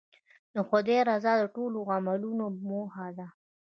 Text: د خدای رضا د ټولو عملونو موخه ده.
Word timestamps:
د 0.53 0.55
خدای 0.69 0.99
رضا 1.09 1.33
د 1.41 1.43
ټولو 1.55 1.79
عملونو 1.95 2.45
موخه 2.69 3.07
ده. 3.17 3.27